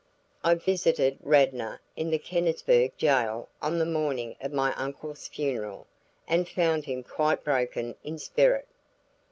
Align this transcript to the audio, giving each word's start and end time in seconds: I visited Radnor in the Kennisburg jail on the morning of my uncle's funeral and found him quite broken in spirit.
I 0.43 0.55
visited 0.55 1.19
Radnor 1.21 1.79
in 1.95 2.09
the 2.09 2.17
Kennisburg 2.17 2.97
jail 2.97 3.49
on 3.61 3.77
the 3.77 3.85
morning 3.85 4.35
of 4.41 4.51
my 4.51 4.73
uncle's 4.73 5.27
funeral 5.27 5.85
and 6.27 6.49
found 6.49 6.85
him 6.85 7.03
quite 7.03 7.43
broken 7.43 7.93
in 8.03 8.17
spirit. 8.17 8.67